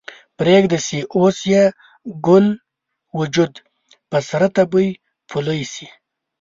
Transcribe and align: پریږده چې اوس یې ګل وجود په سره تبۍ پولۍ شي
پریږده 0.37 0.77
چې 0.87 0.97
اوس 1.15 1.37
یې 1.53 1.63
ګل 2.25 2.47
وجود 3.19 3.53
په 4.09 4.17
سره 4.29 4.47
تبۍ 4.55 4.89
پولۍ 5.29 5.61
شي 5.73 5.87